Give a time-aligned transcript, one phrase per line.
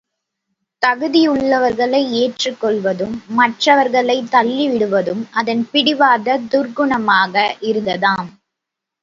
[0.81, 8.29] தகுதியுள்ளவர்களை ஏற்றுக் கொள்வதும், மற்றவர்களைத் தள்ளிவிடுவதும் அதன் பிடிவாத துர்க்குணமாக இருந்ததாம்!